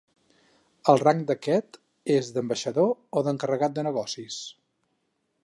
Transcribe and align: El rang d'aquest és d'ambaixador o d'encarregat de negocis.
El 0.93 1.01
rang 1.03 1.19
d'aquest 1.31 1.77
és 2.15 2.33
d'ambaixador 2.39 2.91
o 3.21 3.25
d'encarregat 3.29 3.77
de 3.77 3.87
negocis. 3.91 4.41